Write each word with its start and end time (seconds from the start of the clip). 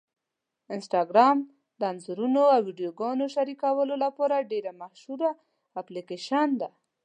انسټاګرام 0.75 1.37
د 1.79 1.81
انځورونو 1.91 2.41
او 2.55 2.59
ویډیوګانو 2.67 3.25
شریکولو 3.35 3.95
لپاره 4.03 4.47
ډېره 4.51 4.71
مشهوره 4.81 5.29
اپلیکېشن 5.81 6.49
ده. 6.61 6.69